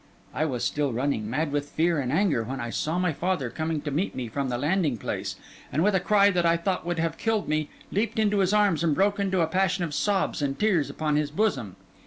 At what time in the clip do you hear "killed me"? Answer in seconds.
7.19-7.69